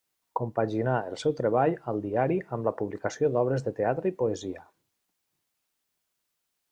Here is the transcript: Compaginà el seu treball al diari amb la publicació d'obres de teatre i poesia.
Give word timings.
Compaginà 0.37 0.93
el 1.09 1.17
seu 1.23 1.35
treball 1.41 1.75
al 1.93 2.01
diari 2.07 2.37
amb 2.57 2.69
la 2.69 2.73
publicació 2.79 3.29
d'obres 3.35 3.67
de 3.67 3.75
teatre 3.81 4.13
i 4.15 4.17
poesia. 4.23 4.67